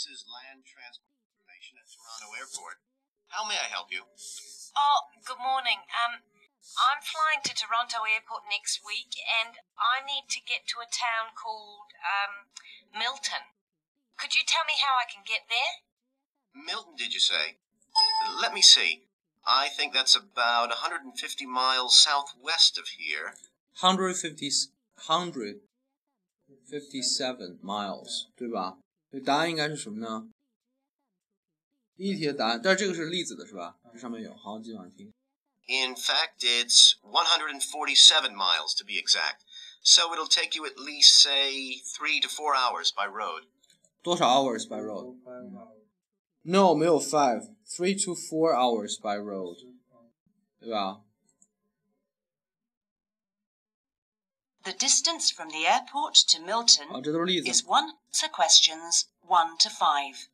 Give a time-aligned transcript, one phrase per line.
[0.00, 2.80] This is land transport information at Toronto Airport.
[3.28, 4.08] How may I help you?
[4.72, 5.84] Oh, good morning.
[5.92, 10.88] Um, I'm flying to Toronto Airport next week, and I need to get to a
[10.88, 12.48] town called um,
[12.96, 13.52] Milton.
[14.16, 15.84] Could you tell me how I can get there?
[16.56, 17.60] Milton, did you say?
[18.40, 19.04] Let me see.
[19.44, 21.12] I think that's about 150
[21.44, 23.36] miles southwest of here.
[23.84, 24.16] 150
[24.96, 25.60] 157
[27.60, 28.80] miles，对吧？
[29.09, 30.29] 所以答案应该是什么呢？
[31.95, 33.77] 第一题的答案，但是这个是例子的是吧？
[33.93, 35.13] 这上面有，好，继续往听。
[35.67, 39.41] In fact, it's 147 miles to be exact.
[39.81, 43.47] So it'll take you at least, say, three to four hours by road.
[44.03, 49.57] 多少 hours by road？No，没有 five。Three to four hours by road，
[50.59, 51.01] 对吧？
[54.63, 57.67] The distance from the airport to Milton 好，这都是例 is 子。
[57.67, 57.93] one.
[58.11, 60.29] Answer questions 1 to 5.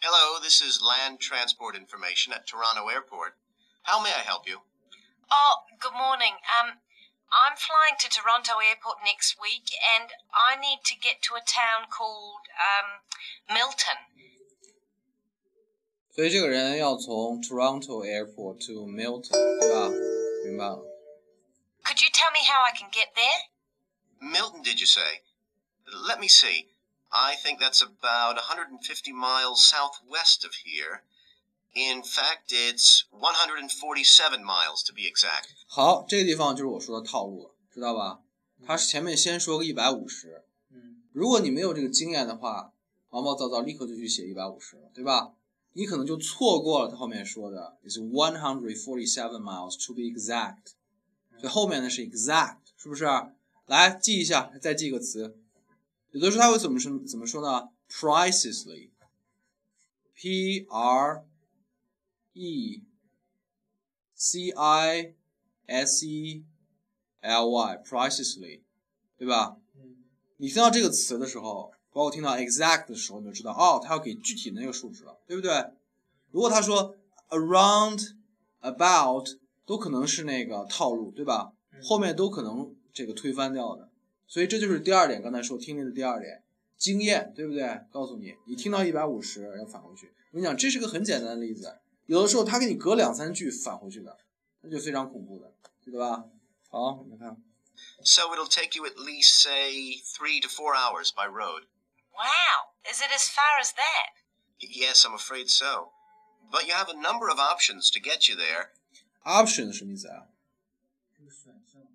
[0.00, 3.34] Hello, this is land transport information at Toronto Airport.
[3.82, 4.62] How may I help you?
[5.30, 6.34] Oh, good morning.
[6.58, 6.78] Um,
[7.30, 11.86] I'm flying to Toronto Airport next week, and I need to get to a town
[11.90, 13.02] called um,
[13.48, 13.98] Milton.
[16.14, 19.88] 所以这个人要从 Toronto Airport to Milton，对吧？
[20.46, 20.82] 明白了。
[21.84, 23.50] Could you tell me how I can get there?
[24.20, 25.22] Milton, did you say?
[25.84, 26.68] Let me see.
[27.08, 31.02] I think that's about 150 miles southwest of here.
[31.74, 35.48] In fact, it's 147 miles to be exact.
[35.66, 38.20] 好，这个地方就是我说的套路了，知道吧？
[38.64, 40.44] 他是前面先说个一百五十，
[41.12, 42.72] 如果你没有这个经验的话，
[43.10, 45.32] 毛毛躁躁立刻就去写一百五十了，对吧？
[45.76, 50.74] 你可能就错过了他后面说的，is one hundred forty seven miles to be exact，
[51.38, 53.06] 所以后面呢是 exact，是不是？
[53.66, 55.38] 来记一下，再记一个词。
[56.10, 56.98] 有的时候他会怎么说？
[57.06, 57.70] 怎么说呢？
[57.88, 61.24] precisely，p r
[62.34, 62.82] e
[64.14, 65.14] c i
[65.66, 66.44] s e
[67.20, 68.60] l y precisely，
[69.16, 69.56] 对吧？
[70.36, 75.51] 你听到这个词的时候， 包括听到 exact 的时候，你就知道哦，它要给具体的那个数值了，对不对？
[76.31, 76.95] 如果他说
[77.29, 78.15] around、
[78.61, 79.27] about，
[79.65, 81.53] 都可能是那个套路，对吧？
[81.81, 83.89] 后面都可能这个推翻掉的。
[84.27, 86.43] 所以这就是第二点，刚才说听力的第二点，
[86.77, 87.81] 经验，对不对？
[87.91, 90.11] 告诉你，你听到一百五十要返回去。
[90.31, 94.17] 我跟你讲，这是个很简单的例子，有的时候他给你隔两三句返回去的，
[94.61, 95.53] 那就非常恐怖的，
[95.83, 96.25] 对吧？
[96.69, 97.41] 好，我们看。
[98.03, 101.63] So it'll take you at least, say, three to four hours by road.
[102.16, 104.14] Wow, is it as far as that?
[104.60, 105.92] Yes, I'm afraid so.
[106.50, 108.72] But you have a number of options to get you there.
[109.24, 110.28] option 什么意思啊？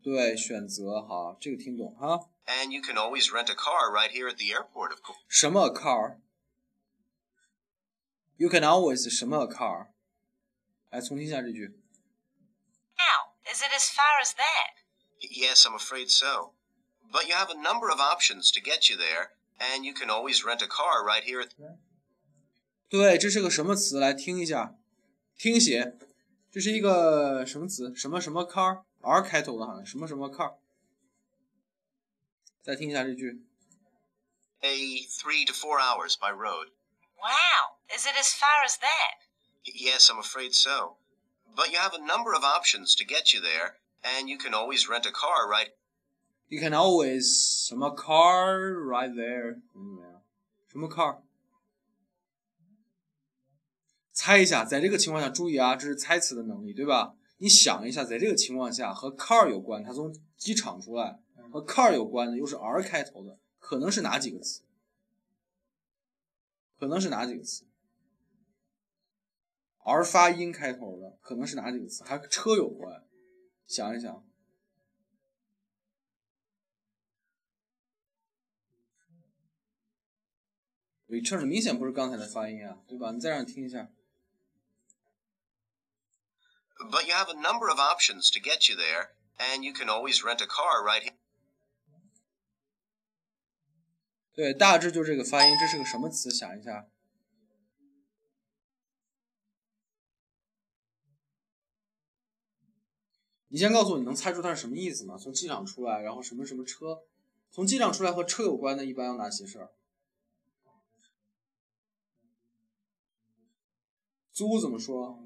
[0.04, 2.30] 对，选择好，这个听懂哈。
[2.46, 5.20] And you can always rent a car right here at the airport, of course.
[5.28, 9.88] 什么 car？You can always 什么 car？
[10.90, 11.78] 来重听一下这句。
[12.98, 14.78] Wow, is it as far as that?
[15.20, 16.54] Yes, I'm afraid so.
[17.12, 20.44] But you have a number of options to get you there, and you can always
[20.44, 21.50] rent a car right here at
[22.90, 24.00] 对，这是个什么词？
[24.00, 24.76] 来听一下，
[25.38, 25.98] 听写，
[26.52, 27.94] 这是一个什么词？
[27.96, 30.56] 什么什么 car？R 开头的，好像什么什么 car。
[32.64, 33.44] 再听一下这句。
[34.62, 36.72] a three to four hours by road.
[37.22, 39.28] Wow, is it as far as that?
[39.64, 40.98] Yes, I'm afraid so.
[41.56, 44.88] But you have a number of options to get you there, and you can always
[44.88, 45.70] rent a car right.
[46.50, 47.26] You can always
[47.73, 49.59] 什么 car right there？
[50.69, 51.23] 什么 car？
[54.13, 57.17] 猜一下，在这个情况下，注意啊，这是猜词的能力，对吧？
[57.39, 61.19] 你想一下，在这个情况下和 car 有关，它从机场出来，
[61.51, 64.61] 和 car 有关的又是 R 开头的，可能是哪几个词？
[66.79, 67.65] 可能是哪几个词
[69.83, 72.05] ？R 发音开头的可能是哪几个词？
[72.05, 73.03] 还和车有关，
[73.67, 74.23] 想一想。
[81.13, 83.13] Return 明显不是刚才的发音啊，对吧？
[83.13, 83.91] 你再让你听一下。
[86.79, 90.43] But you have a number of options to get you there, and you can always rent
[90.43, 91.13] a car right here.
[94.33, 96.31] 对，大致就这个发音，这是个什么词？
[96.31, 96.89] 想一下。
[103.49, 105.19] 你先告诉我，你能猜出它是什么意思吗？
[105.19, 107.03] 从机场出来，然后什么什么车？
[107.51, 109.73] 从机场出来和车有关的，一般有哪些事儿？
[114.42, 115.24] 租怎么说？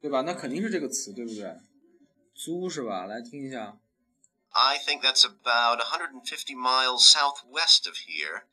[0.00, 0.20] 对吧？
[0.22, 1.56] 那肯定是这个词，对不对？
[2.34, 3.06] 租是吧？
[3.06, 3.78] 来听一下。
[4.50, 8.44] I think that's about 150 miles southwest of here.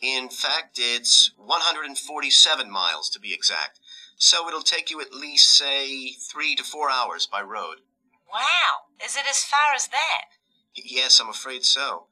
[0.00, 3.78] In fact, it's 147 miles to be exact.
[4.16, 7.82] So it'll take you at least, say, three to four hours by road.
[8.30, 10.36] Wow, is it as far as that?
[10.74, 12.08] Yes, I'm afraid so.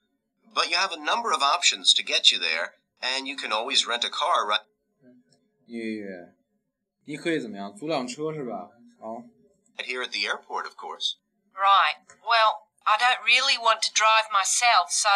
[0.55, 3.87] But you have a number of options to get you there, and you can always
[3.87, 4.65] rent a car right
[5.67, 6.03] 你
[7.05, 7.75] 你可以怎么样？
[7.75, 8.71] 租辆车是吧？
[8.99, 9.25] 好，
[9.79, 11.17] here at the airport, of course.
[11.55, 11.99] Right.
[12.23, 15.09] Well, I don't really want to drive myself, so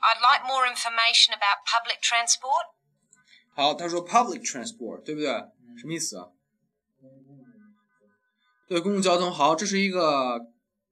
[0.00, 2.74] I'd like more information about public transport.
[3.54, 5.28] 好，他说 public transport，对不对？
[5.76, 6.28] 什么意思啊？
[8.68, 9.32] 对，公共交通。
[9.32, 10.46] 好，这是一个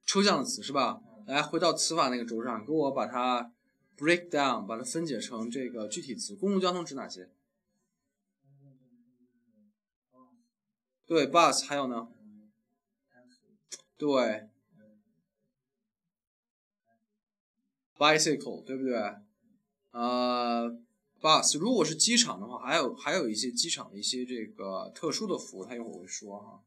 [0.04, 1.00] 抽象的词是吧？
[1.26, 3.50] 来，回到词法那个轴上，给我把它
[4.01, 6.35] break down，把它分解成这个具体词。
[6.35, 7.29] 公共交通指哪些？
[11.05, 12.09] 对，bus，还有呢？
[13.97, 14.49] 对
[17.95, 18.95] ，bicycle，对不对？
[19.91, 20.75] 呃
[21.19, 26.63] ，bus，如果是机场的话，还有还有一些机场的一些这个特殊的服务，他一会儿会说哈。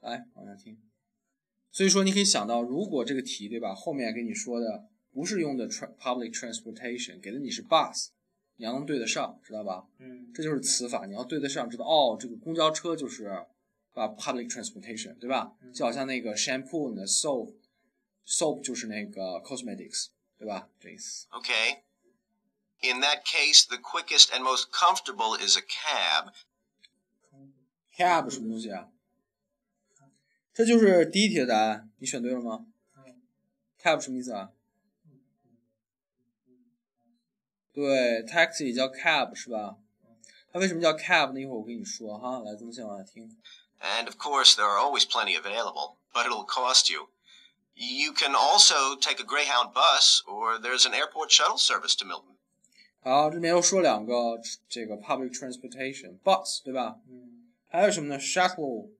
[0.00, 0.80] 来，往下听。
[1.70, 8.09] 所以说，你可以想到，如果这个题对吧，后面给你说的不是用的 tra public transportation，给的你是 bus，
[8.57, 9.87] 你要能对得上，知道吧？
[9.99, 13.45] 嗯这就是词法，你要对得上，知道哦，这个公交车就是啊
[13.93, 15.53] public transportation，对吧？
[15.73, 20.07] 就好像那个 shampoo 呢，soap，soap 就是那个 cosmetics，
[20.37, 20.69] 对吧？
[20.79, 21.27] 这意思。
[21.29, 21.83] Okay.
[22.81, 26.33] In that case, the quickest and most comfortable is a cab.
[27.95, 28.89] cab 什么东西啊？
[30.53, 32.67] 这就是第一题的答案，你选对了吗？
[33.81, 34.51] cab 什么意思啊？
[37.73, 39.77] 对，taxi 也叫 cab 是吧？
[40.51, 41.39] 它为什么叫 cab 呢？
[41.41, 42.39] 一会儿我跟你说哈。
[42.39, 43.35] 来，咱们先往下听。
[43.81, 47.09] And of course, there are always plenty available, but it'll cost you.
[47.75, 52.35] You can also take a Greyhound bus, or there's an airport shuttle service to Milton.
[53.01, 54.39] 好，这边又说两个
[54.69, 57.01] 这个 public transportation bus 对吧？
[57.09, 58.17] 嗯还有什么呢？
[58.17, 58.91] shuttle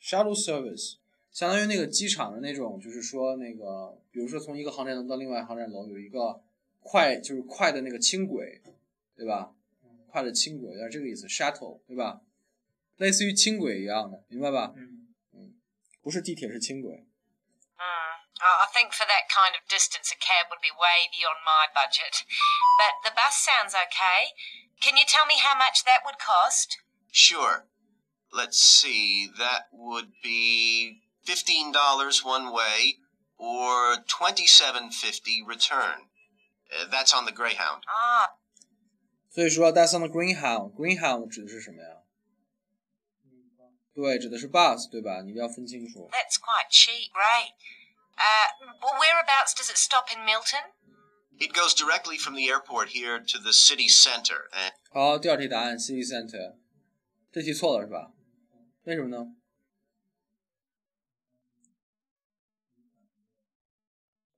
[0.00, 0.98] shuttle service，
[1.32, 6.40] 相当于那个机场的那种，就是说那个，比如说从一个航站楼到另外一个航站楼有一个
[6.80, 8.62] 快，就是快的那个轻轨，
[9.16, 9.52] 对吧？
[10.10, 12.20] 快的轻轨，有点这个意思，shuttle 对吧？
[12.96, 14.72] 类似于轻轨一样的，明白吧？
[14.76, 15.54] 嗯
[16.02, 17.04] 不是地铁，是轻轨。
[17.76, 18.16] Hmm.
[18.38, 21.66] I I think for that kind of distance, a cab would be way beyond my
[21.74, 22.22] budget.
[22.78, 24.30] But the bus sounds okay.
[24.80, 26.78] Can you tell me how much that would cost?
[27.10, 27.66] Sure.
[28.30, 32.98] Let's see, that would be $15 one way,
[33.36, 36.06] or $27.50 return.
[36.70, 37.82] Uh, that's on the Greyhound.
[37.86, 38.36] Ah,
[39.30, 42.02] 所以说，that's on the Greyhound，Greyhound 指的是什么呀？
[43.94, 45.22] 对，指的是 bus，对吧？
[45.22, 46.10] 你一定要分清楚。
[46.12, 47.10] that's quite cheap.
[47.12, 47.54] Great.
[48.18, 48.48] Uh,
[48.82, 50.72] well, whereabouts does it stop in Milton?
[51.38, 54.48] It goes directly from the airport here to the city center.
[54.52, 56.56] And好，第二题答案 city center，
[57.30, 58.12] 这题错了是吧？
[58.84, 59.34] 为什么呢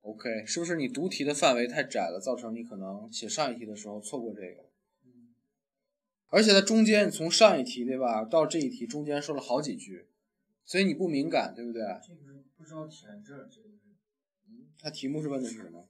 [0.04, 4.70] ？OK，是不是你读题的范围太窄了，造成你可能写上一题的时候错过这个？
[6.28, 10.08] 而且在中间，从上一题对吧到这一题中间说了好几句，
[10.64, 11.82] 所以你不敏感，对不对？
[12.06, 13.68] 这个不知道填这儿，这个
[14.48, 15.88] 嗯它题目是问的是什么？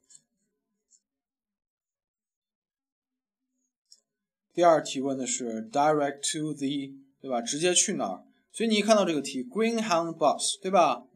[4.52, 7.40] 第二题问的是 direct to the，对吧？
[7.40, 8.24] 直接去哪儿？
[8.52, 11.06] 所以你一看到这个题 Greenhound bus，对吧？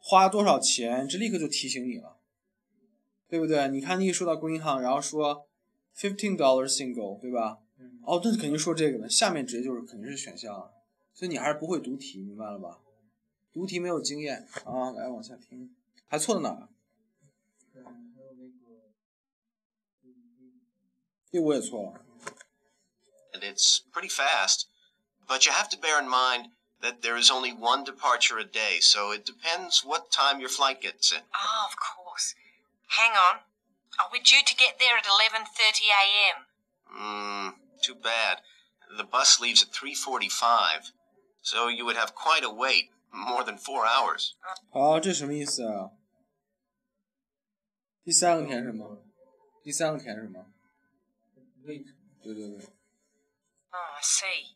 [0.00, 1.06] 花多少钱？
[1.06, 2.19] 这立刻就提醒你了，
[3.30, 3.68] 对不对？
[3.68, 5.48] 你看一说到 Greyhound，然后说
[5.96, 7.58] fifteen dollar single，对吧？
[7.78, 9.08] 嗯、哦，那肯定说这个了。
[9.08, 10.72] 下面直接就是肯定是选项了，
[11.14, 12.80] 所以你还是不会读题，明白了吧？
[13.52, 15.74] 读题没有经验啊，来往下听，
[16.08, 16.68] 还错到哪儿？
[17.74, 17.84] 嗯，
[18.16, 18.82] 还有那个
[21.30, 22.04] 第五也错了。
[23.32, 24.64] And it's pretty fast,
[25.26, 26.50] but you have to bear in mind.
[26.82, 30.80] that there is only one departure a day, so it depends what time your flight
[30.80, 31.20] gets in.
[31.34, 32.34] Ah, of course.
[32.97, 33.41] Hang on.
[33.99, 36.45] Oh, we're due to get there at 11:30 a.m.
[36.87, 37.49] Hmm,
[37.81, 38.41] too bad.
[38.97, 40.91] The bus leaves at 3:45,
[41.41, 44.35] so you would have quite a wait, more than 4 hours.
[44.71, 45.91] 好，这什么意思啊？
[48.03, 49.01] 第三个填什么？
[49.63, 50.45] 第三个填什么？
[51.65, 51.85] wait
[52.21, 52.67] 对对对，
[53.71, 54.55] Oh, I see.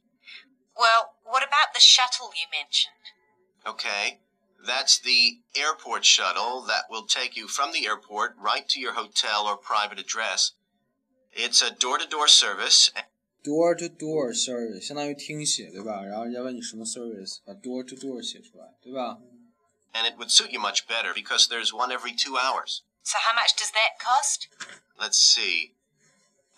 [0.76, 2.94] Well, what about the shuttle you mentioned?
[3.66, 4.20] Okay.
[4.66, 9.46] That's the airport shuttle that will take you from the airport right to your hotel
[9.48, 10.52] or private address.
[11.32, 12.92] It's a door-to-door service
[13.42, 16.02] door to door service 相当于听写，对吧？
[16.04, 19.18] 然后人家问你什么 service，把 door to door 写出来，对吧？
[19.94, 22.82] And it would suit you much better because there's one every two hours.
[23.04, 24.50] So how much does that cost?
[25.00, 25.74] Let's see.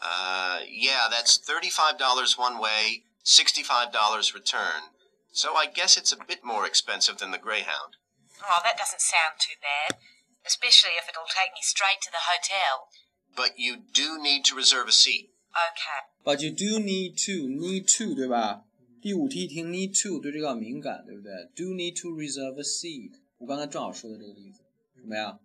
[0.01, 4.89] Uh, yeah, that's $35 one way, $65 return.
[5.35, 7.95] So I guess it's a bit more expensive than the Greyhound.
[8.43, 9.97] Oh, that doesn't sound too bad.
[10.45, 12.89] Especially if it'll take me straight to the hotel.
[13.35, 15.29] But you do need to reserve a seat.
[15.53, 16.01] Okay.
[16.23, 18.65] But you do need to need to 对吧？
[19.01, 21.31] 第五题听 need to 对这个敏感，对不对？
[21.55, 23.19] Do need to reserve a seat。
[23.37, 24.63] 我刚才正好说的这个例子，
[24.95, 25.39] 什么呀？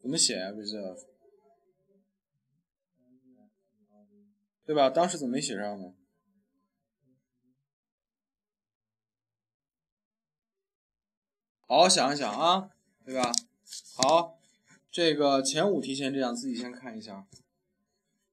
[0.00, 0.50] 怎么写啊？
[0.50, 1.06] reserve，
[4.66, 4.90] 对吧？
[4.90, 5.94] 当时怎么没写上呢？
[11.69, 12.69] 好好想一想啊，
[13.03, 13.29] 对吧？
[13.97, 14.39] 好，
[14.89, 17.25] 这个前五题先这样，自己先看一下。